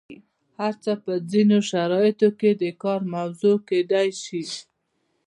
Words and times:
هر 0.59 0.73
څه 0.83 0.91
په 1.03 1.13
ځینو 1.31 1.57
شرایطو 1.71 2.29
کې 2.39 2.51
د 2.61 2.63
کار 2.83 3.01
موضوع 3.15 3.55
کیدای 3.69 4.09
شي. 4.23 4.43